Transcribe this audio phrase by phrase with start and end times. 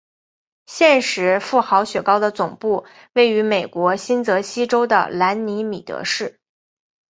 [0.65, 6.39] 现时富豪雪糕的总部位于美国新泽西州的兰尼米德市。